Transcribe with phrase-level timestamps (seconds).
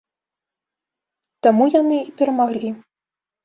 [1.49, 2.69] Таму яны і перамаглі.